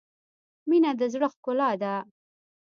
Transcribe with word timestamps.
•مینه 0.69 0.91
د 0.99 1.01
زړۀ 1.13 1.27
ښکلا 1.33 1.69
ده. 1.81 1.93